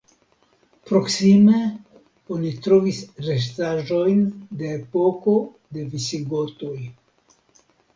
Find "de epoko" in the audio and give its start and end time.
4.65-5.39